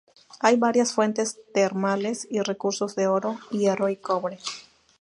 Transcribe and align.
Hay 0.39 0.55
varias 0.57 0.93
fuentes 0.93 1.39
termales 1.53 2.27
y 2.31 2.41
recursos 2.41 2.95
de 2.95 3.05
oro, 3.05 3.37
hierro 3.51 3.87
y 3.87 3.97
cobre. 3.97 4.39